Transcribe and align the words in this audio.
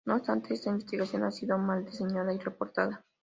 No 0.03 0.15
obstante, 0.15 0.55
esta 0.55 0.71
investigación 0.71 1.21
ha 1.25 1.29
sido 1.31 1.59
mal 1.59 1.85
diseñada 1.85 2.33
y 2.33 2.39
reportada. 2.39 3.05